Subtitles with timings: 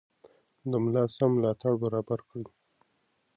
[0.69, 2.45] د ملا سم ملاتړ برابر کړئ.